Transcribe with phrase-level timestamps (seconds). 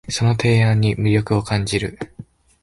[0.09, 1.99] その提案に魅力を感じる